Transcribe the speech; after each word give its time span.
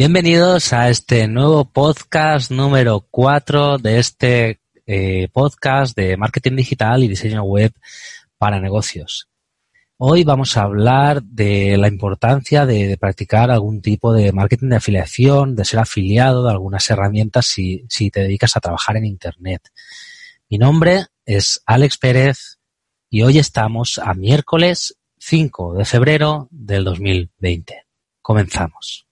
Bienvenidos 0.00 0.72
a 0.72 0.88
este 0.88 1.28
nuevo 1.28 1.66
podcast 1.66 2.50
número 2.50 3.06
4 3.10 3.76
de 3.76 3.98
este 3.98 4.58
eh, 4.86 5.28
podcast 5.30 5.94
de 5.94 6.16
marketing 6.16 6.56
digital 6.56 7.04
y 7.04 7.08
diseño 7.08 7.42
web 7.42 7.70
para 8.38 8.60
negocios. 8.60 9.28
Hoy 9.98 10.24
vamos 10.24 10.56
a 10.56 10.62
hablar 10.62 11.22
de 11.22 11.76
la 11.76 11.88
importancia 11.88 12.64
de, 12.64 12.96
practicar 12.96 13.50
algún 13.50 13.82
tipo 13.82 14.14
de 14.14 14.32
marketing 14.32 14.70
de 14.70 14.76
afiliación, 14.76 15.54
de 15.54 15.66
ser 15.66 15.80
afiliado 15.80 16.44
de 16.44 16.50
algunas 16.52 16.88
herramientas 16.88 17.44
si, 17.44 17.84
si 17.90 18.10
te 18.10 18.20
dedicas 18.20 18.56
a 18.56 18.60
trabajar 18.60 18.96
en 18.96 19.04
Internet. 19.04 19.68
Mi 20.48 20.56
nombre 20.56 21.08
es 21.26 21.62
Alex 21.66 21.98
Pérez 21.98 22.58
y 23.10 23.20
hoy 23.20 23.38
estamos 23.38 24.00
a 24.02 24.14
miércoles 24.14 24.96
5 25.18 25.74
de 25.74 25.84
febrero 25.84 26.48
del 26.50 26.84
2020. 26.84 27.84
Comenzamos. 28.22 29.09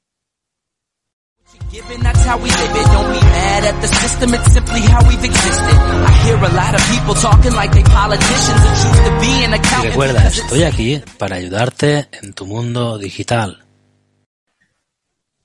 Y 9.84 9.89
recuerda, 9.89 10.26
estoy 10.29 10.62
aquí 10.62 11.03
para 11.18 11.36
ayudarte 11.36 12.08
en 12.22 12.32
tu 12.32 12.46
mundo 12.46 12.98
digital. 12.98 13.64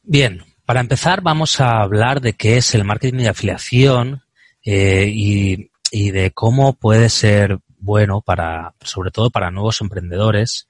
Bien, 0.02 0.44
para 0.66 0.80
empezar 0.80 1.22
vamos 1.22 1.60
a 1.60 1.82
hablar 1.82 2.22
de 2.22 2.34
qué 2.34 2.58
es 2.58 2.74
el 2.74 2.84
marketing 2.84 3.20
de 3.20 3.30
afiliación 3.30 4.24
eh, 4.64 5.10
y, 5.14 5.72
y 5.92 6.12
de 6.12 6.32
cómo 6.32 6.74
puede 6.74 7.10
ser 7.10 7.60
bueno 7.80 8.22
para, 8.22 8.74
sobre 8.82 9.12
todo 9.12 9.30
para 9.30 9.52
nuevos 9.52 9.82
emprendedores 9.82 10.68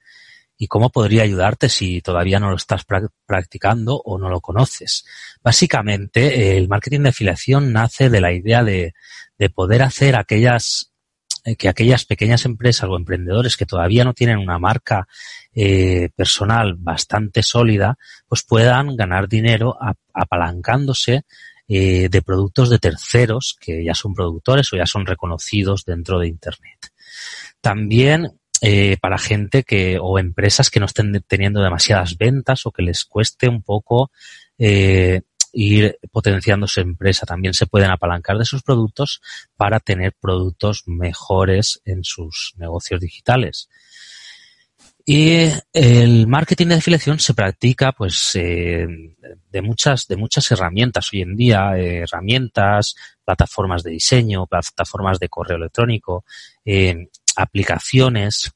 y 0.56 0.68
cómo 0.68 0.90
podría 0.90 1.22
ayudarte 1.22 1.68
si 1.68 2.00
todavía 2.00 2.38
no 2.38 2.50
lo 2.50 2.56
estás 2.56 2.82
practicando 3.26 4.00
o 4.04 4.18
no 4.18 4.28
lo 4.28 4.40
conoces. 4.40 5.04
Básicamente, 5.42 6.56
el 6.56 6.68
marketing 6.68 7.00
de 7.00 7.08
afiliación 7.08 7.72
nace 7.72 8.08
de 8.08 8.20
la 8.20 8.32
idea 8.32 8.62
de, 8.62 8.94
de 9.38 9.50
poder 9.50 9.82
hacer 9.82 10.16
aquellas 10.16 10.94
eh, 11.46 11.56
que 11.56 11.68
aquellas 11.68 12.06
pequeñas 12.06 12.46
empresas 12.46 12.88
o 12.88 12.96
emprendedores 12.96 13.58
que 13.58 13.66
todavía 13.66 14.02
no 14.02 14.14
tienen 14.14 14.38
una 14.38 14.58
marca 14.58 15.06
eh, 15.54 16.08
personal 16.16 16.74
bastante 16.78 17.42
sólida, 17.42 17.98
pues 18.26 18.42
puedan 18.44 18.96
ganar 18.96 19.28
dinero 19.28 19.76
apalancándose 20.14 21.24
eh, 21.68 22.08
de 22.08 22.22
productos 22.22 22.70
de 22.70 22.78
terceros 22.78 23.56
que 23.60 23.84
ya 23.84 23.94
son 23.94 24.14
productores 24.14 24.72
o 24.72 24.76
ya 24.76 24.86
son 24.86 25.04
reconocidos 25.04 25.84
dentro 25.84 26.18
de 26.18 26.28
Internet. 26.28 26.78
También 27.60 28.40
eh, 28.66 28.96
para 28.98 29.18
gente 29.18 29.62
que 29.62 29.98
o 30.00 30.18
empresas 30.18 30.70
que 30.70 30.80
no 30.80 30.86
estén 30.86 31.22
teniendo 31.28 31.62
demasiadas 31.62 32.16
ventas 32.16 32.64
o 32.64 32.72
que 32.72 32.80
les 32.80 33.04
cueste 33.04 33.46
un 33.46 33.60
poco 33.60 34.10
eh, 34.56 35.20
ir 35.52 35.98
potenciando 36.10 36.66
su 36.66 36.80
empresa. 36.80 37.26
También 37.26 37.52
se 37.52 37.66
pueden 37.66 37.90
apalancar 37.90 38.38
de 38.38 38.46
sus 38.46 38.62
productos 38.62 39.20
para 39.54 39.80
tener 39.80 40.14
productos 40.18 40.84
mejores 40.86 41.82
en 41.84 42.04
sus 42.04 42.54
negocios 42.56 43.02
digitales. 43.02 43.68
Y 45.06 45.50
el 45.74 46.26
marketing 46.26 46.68
de 46.68 46.76
afiliación 46.76 47.20
se 47.20 47.34
practica 47.34 47.92
pues 47.92 48.34
eh, 48.36 48.86
de 49.52 49.60
muchas 49.60 50.08
de 50.08 50.16
muchas 50.16 50.50
herramientas 50.50 51.10
hoy 51.12 51.20
en 51.20 51.36
día, 51.36 51.76
eh, 51.76 51.98
herramientas, 51.98 52.96
plataformas 53.22 53.82
de 53.82 53.90
diseño, 53.90 54.46
plataformas 54.46 55.18
de 55.18 55.28
correo 55.28 55.58
electrónico, 55.58 56.24
eh, 56.64 57.08
aplicaciones, 57.36 58.52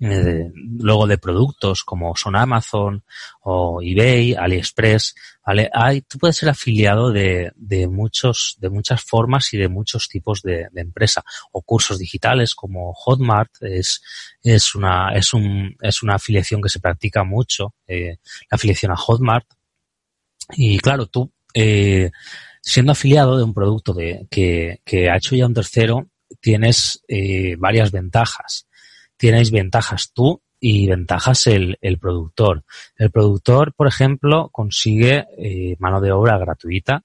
eh, 0.00 0.50
luego 0.54 1.06
de 1.06 1.18
productos 1.18 1.82
como 1.82 2.14
son 2.14 2.36
Amazon 2.36 3.04
o 3.42 3.80
eBay, 3.82 4.34
AliExpress, 4.34 5.14
¿vale? 5.44 5.70
Hay, 5.72 6.02
tú 6.02 6.18
puedes 6.18 6.36
ser 6.36 6.48
afiliado 6.48 7.10
de, 7.10 7.52
de 7.56 7.88
muchos, 7.88 8.56
de 8.60 8.70
muchas 8.70 9.02
formas 9.02 9.52
y 9.54 9.58
de 9.58 9.68
muchos 9.68 10.08
tipos 10.08 10.42
de, 10.42 10.68
de, 10.70 10.80
empresa 10.80 11.24
o 11.50 11.62
cursos 11.62 11.98
digitales 11.98 12.54
como 12.54 12.92
Hotmart 12.94 13.50
es, 13.60 14.02
es 14.42 14.74
una, 14.74 15.14
es 15.14 15.34
un, 15.34 15.76
es 15.80 16.02
una 16.02 16.14
afiliación 16.14 16.62
que 16.62 16.68
se 16.68 16.80
practica 16.80 17.24
mucho, 17.24 17.74
eh, 17.86 18.18
la 18.50 18.56
afiliación 18.56 18.92
a 18.92 18.96
Hotmart. 18.96 19.46
Y 20.56 20.78
claro, 20.78 21.06
tú, 21.06 21.32
eh, 21.54 22.10
siendo 22.60 22.92
afiliado 22.92 23.36
de 23.36 23.44
un 23.44 23.54
producto 23.54 23.92
de, 23.92 24.26
que, 24.30 24.80
que 24.84 25.10
ha 25.10 25.16
hecho 25.16 25.34
ya 25.34 25.46
un 25.46 25.54
tercero, 25.54 26.08
tienes 26.42 27.02
eh, 27.08 27.56
varias 27.56 27.92
ventajas. 27.92 28.66
Tienes 29.16 29.50
ventajas 29.50 30.12
tú 30.12 30.42
y 30.60 30.88
ventajas 30.88 31.46
el, 31.46 31.78
el 31.80 31.98
productor. 31.98 32.64
El 32.96 33.10
productor, 33.10 33.72
por 33.72 33.86
ejemplo, 33.86 34.50
consigue 34.50 35.26
eh, 35.38 35.76
mano 35.78 36.00
de 36.00 36.12
obra 36.12 36.36
gratuita, 36.38 37.04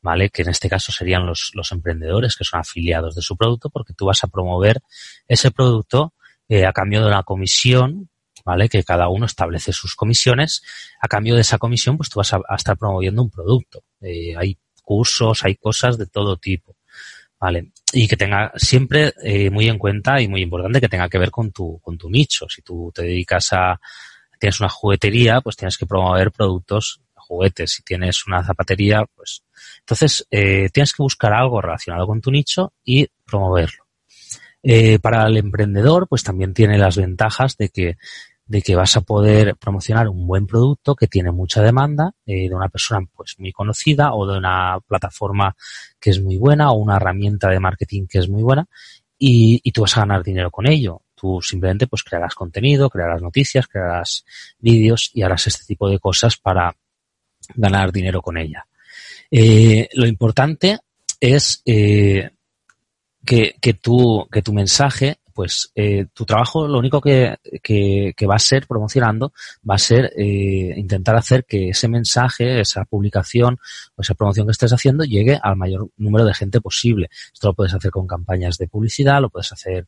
¿vale? 0.00 0.30
Que 0.30 0.42
en 0.42 0.48
este 0.48 0.68
caso 0.68 0.90
serían 0.90 1.26
los, 1.26 1.52
los 1.54 1.70
emprendedores 1.70 2.34
que 2.34 2.44
son 2.44 2.60
afiliados 2.60 3.14
de 3.14 3.22
su 3.22 3.36
producto, 3.36 3.70
porque 3.70 3.92
tú 3.92 4.06
vas 4.06 4.24
a 4.24 4.28
promover 4.28 4.80
ese 5.28 5.50
producto 5.50 6.14
eh, 6.48 6.64
a 6.64 6.72
cambio 6.72 7.02
de 7.02 7.08
una 7.08 7.22
comisión, 7.24 8.08
¿vale? 8.44 8.70
Que 8.70 8.82
cada 8.82 9.08
uno 9.08 9.26
establece 9.26 9.72
sus 9.72 9.94
comisiones. 9.94 10.62
A 11.00 11.08
cambio 11.08 11.34
de 11.34 11.42
esa 11.42 11.58
comisión, 11.58 11.98
pues 11.98 12.08
tú 12.08 12.20
vas 12.20 12.32
a, 12.32 12.40
a 12.48 12.56
estar 12.56 12.78
promoviendo 12.78 13.22
un 13.22 13.30
producto. 13.30 13.84
Eh, 14.00 14.34
hay 14.34 14.56
cursos, 14.82 15.44
hay 15.44 15.56
cosas 15.56 15.98
de 15.98 16.06
todo 16.06 16.38
tipo. 16.38 16.77
¿Vale? 17.40 17.72
Y 17.92 18.08
que 18.08 18.16
tenga 18.16 18.52
siempre 18.56 19.12
eh, 19.22 19.50
muy 19.50 19.68
en 19.68 19.78
cuenta 19.78 20.20
y 20.20 20.28
muy 20.28 20.42
importante 20.42 20.80
que 20.80 20.88
tenga 20.88 21.08
que 21.08 21.18
ver 21.18 21.30
con 21.30 21.52
tu, 21.52 21.78
con 21.80 21.96
tu 21.96 22.10
nicho. 22.10 22.46
Si 22.48 22.62
tú 22.62 22.92
te 22.94 23.02
dedicas 23.02 23.52
a, 23.52 23.80
tienes 24.38 24.60
una 24.60 24.68
juguetería, 24.68 25.40
pues 25.40 25.56
tienes 25.56 25.76
que 25.78 25.86
promover 25.86 26.30
productos, 26.32 27.00
juguetes. 27.14 27.72
Si 27.72 27.82
tienes 27.82 28.26
una 28.26 28.42
zapatería, 28.42 29.04
pues 29.14 29.44
entonces 29.80 30.26
eh, 30.30 30.68
tienes 30.72 30.92
que 30.92 31.02
buscar 31.02 31.32
algo 31.32 31.60
relacionado 31.60 32.06
con 32.06 32.20
tu 32.20 32.30
nicho 32.30 32.72
y 32.84 33.06
promoverlo. 33.24 33.84
Eh, 34.62 34.98
para 34.98 35.26
el 35.26 35.36
emprendedor, 35.36 36.08
pues 36.08 36.24
también 36.24 36.52
tiene 36.52 36.78
las 36.78 36.96
ventajas 36.96 37.56
de 37.56 37.68
que 37.68 37.96
de 38.48 38.62
que 38.62 38.74
vas 38.74 38.96
a 38.96 39.02
poder 39.02 39.56
promocionar 39.56 40.08
un 40.08 40.26
buen 40.26 40.46
producto 40.46 40.96
que 40.96 41.06
tiene 41.06 41.30
mucha 41.30 41.62
demanda 41.62 42.14
eh, 42.26 42.48
de 42.48 42.54
una 42.54 42.70
persona 42.70 43.06
pues 43.14 43.36
muy 43.38 43.52
conocida 43.52 44.14
o 44.14 44.26
de 44.26 44.38
una 44.38 44.78
plataforma 44.86 45.54
que 46.00 46.10
es 46.10 46.22
muy 46.22 46.38
buena 46.38 46.72
o 46.72 46.78
una 46.78 46.96
herramienta 46.96 47.50
de 47.50 47.60
marketing 47.60 48.06
que 48.08 48.18
es 48.18 48.28
muy 48.28 48.42
buena 48.42 48.66
y, 49.18 49.60
y 49.62 49.70
tú 49.70 49.82
vas 49.82 49.96
a 49.96 50.00
ganar 50.00 50.22
dinero 50.22 50.50
con 50.50 50.66
ello. 50.66 51.02
Tú 51.14 51.40
simplemente 51.42 51.86
pues 51.86 52.02
crearás 52.02 52.34
contenido, 52.34 52.88
crearás 52.88 53.20
noticias, 53.20 53.66
crearás 53.66 54.24
vídeos 54.58 55.10
y 55.12 55.22
harás 55.22 55.46
este 55.46 55.66
tipo 55.66 55.88
de 55.88 55.98
cosas 55.98 56.36
para 56.38 56.74
ganar 57.54 57.92
dinero 57.92 58.22
con 58.22 58.38
ella. 58.38 58.66
Eh, 59.30 59.88
lo 59.92 60.06
importante 60.06 60.78
es 61.20 61.60
eh, 61.66 62.30
que, 63.26 63.56
que, 63.60 63.74
tu, 63.74 64.26
que 64.30 64.40
tu 64.40 64.54
mensaje 64.54 65.18
pues 65.38 65.70
eh, 65.76 66.06
tu 66.12 66.24
trabajo 66.24 66.66
lo 66.66 66.80
único 66.80 67.00
que, 67.00 67.36
que, 67.62 68.12
que, 68.16 68.26
va 68.26 68.34
a 68.34 68.40
ser 68.40 68.66
promocionando 68.66 69.32
va 69.70 69.76
a 69.76 69.78
ser 69.78 70.12
eh, 70.16 70.74
intentar 70.76 71.14
hacer 71.14 71.44
que 71.44 71.68
ese 71.68 71.86
mensaje, 71.86 72.58
esa 72.58 72.84
publicación 72.84 73.56
o 73.94 74.02
esa 74.02 74.14
promoción 74.14 74.48
que 74.48 74.50
estés 74.50 74.72
haciendo 74.72 75.04
llegue 75.04 75.38
al 75.40 75.54
mayor 75.54 75.90
número 75.96 76.24
de 76.24 76.34
gente 76.34 76.60
posible. 76.60 77.08
Esto 77.32 77.46
lo 77.46 77.54
puedes 77.54 77.72
hacer 77.72 77.92
con 77.92 78.08
campañas 78.08 78.58
de 78.58 78.66
publicidad, 78.66 79.20
lo 79.20 79.30
puedes 79.30 79.52
hacer 79.52 79.86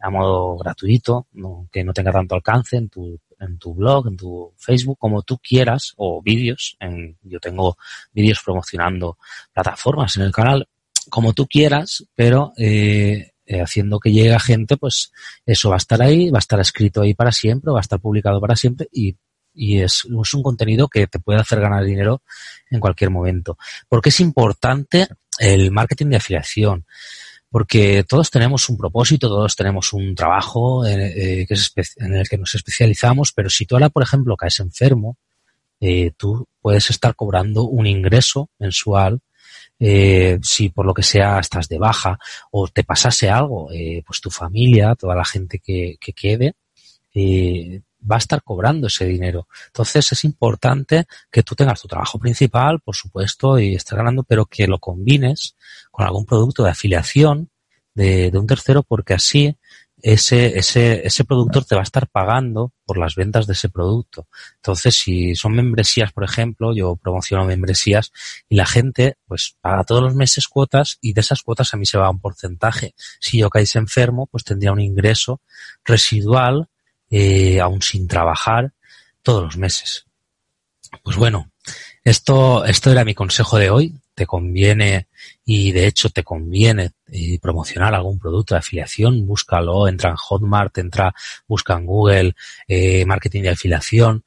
a 0.00 0.10
modo 0.10 0.56
gratuito, 0.56 1.28
¿no? 1.34 1.68
que 1.70 1.84
no 1.84 1.92
tenga 1.92 2.10
tanto 2.10 2.34
alcance 2.34 2.76
en 2.76 2.88
tu, 2.88 3.20
en 3.38 3.56
tu 3.56 3.74
blog, 3.74 4.08
en 4.08 4.16
tu 4.16 4.52
Facebook, 4.56 4.98
como 4.98 5.22
tú 5.22 5.38
quieras, 5.38 5.94
o 5.96 6.20
vídeos. 6.20 6.76
En, 6.80 7.16
yo 7.22 7.38
tengo 7.38 7.78
vídeos 8.10 8.42
promocionando 8.44 9.16
plataformas 9.52 10.16
en 10.16 10.24
el 10.24 10.32
canal, 10.32 10.68
como 11.08 11.34
tú 11.34 11.46
quieras, 11.46 12.04
pero 12.16 12.52
eh, 12.56 13.30
eh, 13.50 13.62
haciendo 13.62 13.98
que 13.98 14.12
llegue 14.12 14.34
a 14.34 14.38
gente, 14.38 14.76
pues 14.76 15.10
eso 15.46 15.70
va 15.70 15.76
a 15.76 15.78
estar 15.78 16.02
ahí, 16.02 16.28
va 16.28 16.36
a 16.36 16.40
estar 16.40 16.60
escrito 16.60 17.00
ahí 17.00 17.14
para 17.14 17.32
siempre, 17.32 17.72
va 17.72 17.78
a 17.78 17.80
estar 17.80 17.98
publicado 17.98 18.42
para 18.42 18.54
siempre 18.56 18.88
y, 18.92 19.16
y 19.54 19.80
es, 19.80 20.04
es, 20.04 20.34
un 20.34 20.42
contenido 20.42 20.86
que 20.86 21.06
te 21.06 21.18
puede 21.18 21.40
hacer 21.40 21.58
ganar 21.58 21.82
dinero 21.82 22.20
en 22.70 22.78
cualquier 22.78 23.08
momento. 23.08 23.56
Porque 23.88 24.10
es 24.10 24.20
importante 24.20 25.08
el 25.38 25.70
marketing 25.70 26.08
de 26.08 26.16
afiliación. 26.16 26.84
Porque 27.48 28.04
todos 28.06 28.30
tenemos 28.30 28.68
un 28.68 28.76
propósito, 28.76 29.28
todos 29.28 29.56
tenemos 29.56 29.94
un 29.94 30.14
trabajo 30.14 30.84
eh, 30.84 31.46
que 31.48 31.54
es 31.54 31.72
en 31.96 32.16
el 32.16 32.28
que 32.28 32.36
nos 32.36 32.54
especializamos, 32.54 33.32
pero 33.32 33.48
si 33.48 33.64
tú 33.64 33.76
ahora, 33.76 33.88
por 33.88 34.02
ejemplo, 34.02 34.36
caes 34.36 34.60
enfermo, 34.60 35.16
eh, 35.80 36.10
tú 36.18 36.46
puedes 36.60 36.90
estar 36.90 37.14
cobrando 37.14 37.62
un 37.62 37.86
ingreso 37.86 38.50
mensual 38.58 39.22
eh, 39.78 40.38
si 40.42 40.70
por 40.70 40.86
lo 40.86 40.94
que 40.94 41.02
sea 41.02 41.38
estás 41.38 41.68
de 41.68 41.78
baja 41.78 42.18
o 42.50 42.68
te 42.68 42.84
pasase 42.84 43.28
algo, 43.30 43.70
eh, 43.72 44.02
pues 44.06 44.20
tu 44.20 44.30
familia, 44.30 44.94
toda 44.94 45.14
la 45.14 45.24
gente 45.24 45.60
que, 45.60 45.96
que 46.00 46.12
quede, 46.12 46.54
eh, 47.14 47.82
va 48.10 48.16
a 48.16 48.18
estar 48.18 48.42
cobrando 48.42 48.86
ese 48.86 49.04
dinero. 49.06 49.48
Entonces 49.66 50.10
es 50.12 50.24
importante 50.24 51.06
que 51.30 51.42
tú 51.42 51.54
tengas 51.54 51.80
tu 51.80 51.88
trabajo 51.88 52.18
principal, 52.18 52.80
por 52.80 52.96
supuesto, 52.96 53.58
y 53.58 53.74
estés 53.74 53.96
ganando, 53.96 54.22
pero 54.22 54.46
que 54.46 54.66
lo 54.66 54.78
combines 54.78 55.56
con 55.90 56.06
algún 56.06 56.24
producto 56.24 56.64
de 56.64 56.70
afiliación 56.70 57.50
de, 57.94 58.30
de 58.30 58.38
un 58.38 58.46
tercero, 58.46 58.82
porque 58.82 59.14
así 59.14 59.56
ese, 60.02 60.58
ese, 60.58 61.06
ese 61.06 61.24
productor 61.24 61.64
te 61.64 61.74
va 61.74 61.80
a 61.80 61.84
estar 61.84 62.08
pagando 62.08 62.72
por 62.84 62.98
las 62.98 63.16
ventas 63.16 63.46
de 63.46 63.54
ese 63.54 63.68
producto. 63.68 64.28
Entonces, 64.56 64.94
si 64.96 65.34
son 65.34 65.54
membresías, 65.54 66.12
por 66.12 66.24
ejemplo, 66.24 66.74
yo 66.74 66.96
promociono 66.96 67.44
membresías 67.44 68.12
y 68.48 68.56
la 68.56 68.66
gente, 68.66 69.16
pues, 69.26 69.56
paga 69.60 69.84
todos 69.84 70.02
los 70.02 70.14
meses 70.14 70.46
cuotas 70.46 70.98
y 71.00 71.12
de 71.12 71.20
esas 71.20 71.42
cuotas 71.42 71.74
a 71.74 71.76
mí 71.76 71.86
se 71.86 71.98
va 71.98 72.10
un 72.10 72.20
porcentaje. 72.20 72.94
Si 73.20 73.38
yo 73.38 73.50
caís 73.50 73.74
enfermo, 73.76 74.26
pues 74.26 74.44
tendría 74.44 74.72
un 74.72 74.80
ingreso 74.80 75.40
residual, 75.84 76.68
eh, 77.10 77.60
aún 77.60 77.82
sin 77.82 78.06
trabajar, 78.06 78.72
todos 79.22 79.42
los 79.42 79.56
meses. 79.56 80.06
Pues 81.02 81.16
bueno, 81.16 81.50
esto, 82.04 82.64
esto 82.64 82.90
era 82.90 83.04
mi 83.04 83.14
consejo 83.14 83.58
de 83.58 83.70
hoy. 83.70 83.94
Te 84.18 84.26
conviene 84.26 85.06
y 85.44 85.70
de 85.70 85.86
hecho 85.86 86.10
te 86.10 86.24
conviene 86.24 86.90
eh, 87.06 87.38
promocionar 87.40 87.94
algún 87.94 88.18
producto 88.18 88.56
de 88.56 88.58
afiliación, 88.58 89.24
búscalo, 89.24 89.86
entra 89.86 90.10
en 90.10 90.16
Hotmart, 90.16 90.76
entra, 90.78 91.14
busca 91.46 91.74
en 91.74 91.86
Google, 91.86 92.34
eh, 92.66 93.04
marketing 93.06 93.42
de 93.42 93.50
afiliación, 93.50 94.24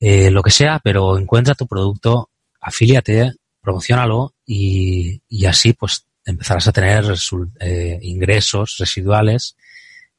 eh, 0.00 0.32
lo 0.32 0.42
que 0.42 0.50
sea, 0.50 0.80
pero 0.82 1.16
encuentra 1.16 1.54
tu 1.54 1.68
producto, 1.68 2.30
afíliate, 2.60 3.34
promocionalo 3.60 4.34
y, 4.44 5.22
y 5.28 5.46
así 5.46 5.74
pues 5.74 6.04
empezarás 6.24 6.66
a 6.66 6.72
tener 6.72 7.04
ingresos 8.02 8.78
residuales 8.80 9.54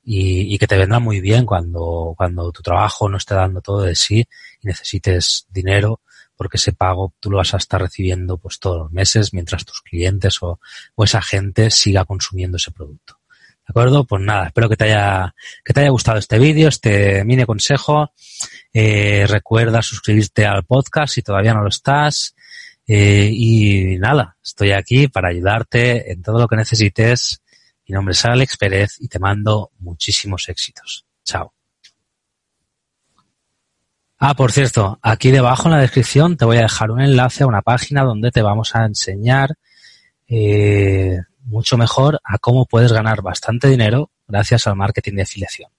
y, 0.06 0.56
y, 0.56 0.58
que 0.58 0.68
te 0.68 0.78
vendrá 0.78 1.00
muy 1.00 1.20
bien 1.20 1.46
cuando, 1.46 2.14
cuando 2.16 2.50
tu 2.54 2.62
trabajo 2.62 3.10
no 3.10 3.18
esté 3.18 3.36
dando 3.36 3.60
todo 3.60 3.82
de 3.82 3.94
sí 3.94 4.26
y 4.62 4.68
necesites 4.68 5.48
dinero 5.50 6.00
porque 6.42 6.58
ese 6.58 6.74
pago 6.74 7.14
tú 7.20 7.30
lo 7.30 7.38
vas 7.38 7.54
a 7.54 7.58
estar 7.58 7.80
recibiendo 7.80 8.36
pues 8.36 8.58
todos 8.58 8.80
los 8.80 8.92
meses 8.92 9.32
mientras 9.32 9.64
tus 9.64 9.80
clientes 9.82 10.40
o, 10.42 10.60
esa 10.98 11.22
gente 11.22 11.70
siga 11.70 12.04
consumiendo 12.04 12.58
ese 12.58 12.72
producto. 12.72 13.20
¿De 13.60 13.66
acuerdo? 13.68 14.06
Pues 14.06 14.24
nada, 14.24 14.48
espero 14.48 14.68
que 14.68 14.76
te 14.76 14.86
haya, 14.86 15.36
que 15.64 15.72
te 15.72 15.82
haya 15.82 15.92
gustado 15.92 16.18
este 16.18 16.40
vídeo, 16.40 16.68
este 16.68 17.24
mini 17.26 17.46
consejo. 17.46 18.12
Eh, 18.74 19.28
recuerda 19.30 19.84
suscribirte 19.84 20.48
al 20.48 20.64
podcast 20.64 21.14
si 21.14 21.22
todavía 21.22 21.54
no 21.54 21.62
lo 21.62 21.70
estás. 21.70 22.34
Eh, 22.88 23.30
y 23.32 24.00
nada, 24.00 24.36
estoy 24.44 24.72
aquí 24.72 25.10
para 25.10 25.30
ayudarte 25.30 26.12
en 26.12 26.24
todo 26.24 26.40
lo 26.40 26.48
que 26.48 26.56
necesites. 26.56 27.40
Mi 27.88 27.94
nombre 27.94 28.14
es 28.14 28.26
Alex 28.26 28.58
Pérez 28.58 28.96
y 29.00 29.08
te 29.08 29.20
mando 29.20 29.70
muchísimos 29.78 30.50
éxitos. 30.50 31.06
Chao. 31.24 31.54
Ah, 34.24 34.36
por 34.36 34.52
cierto, 34.52 35.00
aquí 35.02 35.32
debajo 35.32 35.68
en 35.68 35.72
la 35.72 35.80
descripción 35.80 36.38
te 36.38 36.46
voy 36.46 36.58
a 36.58 36.62
dejar 36.62 36.92
un 36.92 37.02
enlace 37.02 37.44
a 37.44 37.48
una 37.48 37.64
página 37.64 38.04
donde 38.04 38.30
te 38.30 38.44
vamos 38.44 38.76
a 38.76 38.86
enseñar 38.86 39.56
eh, 40.28 41.18
mucho 41.46 41.76
mejor 41.76 42.22
a 42.24 42.38
cómo 42.38 42.68
puedes 42.68 42.94
ganar 42.94 43.24
bastante 43.24 43.68
dinero 43.68 44.12
gracias 44.28 44.68
al 44.68 44.76
marketing 44.76 45.14
de 45.16 45.22
afiliación. 45.24 45.72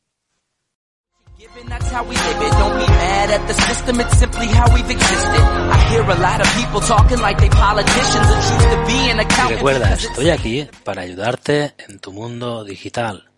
Y 9.50 9.54
recuerda, 9.54 9.94
estoy 9.94 10.30
aquí 10.30 10.68
para 10.82 11.02
ayudarte 11.02 11.76
en 11.88 12.00
tu 12.00 12.12
mundo 12.12 12.64
digital 12.64 13.31